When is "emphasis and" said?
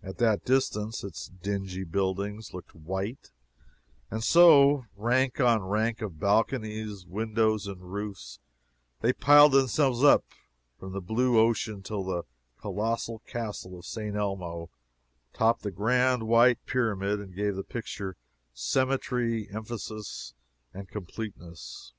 19.50-20.88